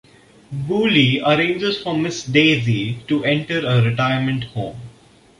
Boolie 0.67 1.21
arranges 1.23 1.79
for 1.83 1.95
Miss 1.95 2.23
Daisy 2.25 3.03
to 3.07 3.23
enter 3.23 3.59
a 3.63 3.83
retirement 3.83 4.45
home. 4.45 4.81